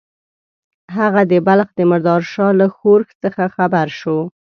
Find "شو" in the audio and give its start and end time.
3.99-4.19